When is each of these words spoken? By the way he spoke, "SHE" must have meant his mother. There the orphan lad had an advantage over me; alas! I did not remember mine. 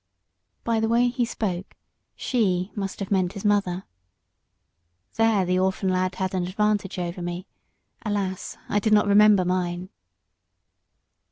By 0.63 0.79
the 0.79 0.87
way 0.89 1.09
he 1.09 1.25
spoke, 1.25 1.75
"SHE" 2.15 2.71
must 2.73 2.99
have 3.01 3.11
meant 3.11 3.33
his 3.33 3.45
mother. 3.45 3.83
There 5.13 5.45
the 5.45 5.59
orphan 5.59 5.89
lad 5.89 6.15
had 6.15 6.33
an 6.33 6.47
advantage 6.47 6.97
over 6.97 7.21
me; 7.21 7.45
alas! 8.03 8.57
I 8.67 8.79
did 8.79 8.93
not 8.93 9.05
remember 9.05 9.45
mine. 9.45 9.89